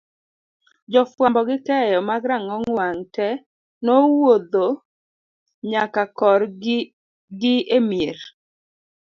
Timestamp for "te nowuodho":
3.15-4.67